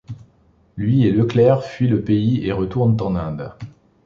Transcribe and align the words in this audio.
Lui 0.77 1.05
et 1.05 1.11
Leclerc 1.11 1.61
fuient 1.63 1.87
le 1.87 2.01
pays 2.01 2.43
et 2.47 2.51
retournent 2.53 2.99
en 3.01 3.15
Inde. 3.15 3.53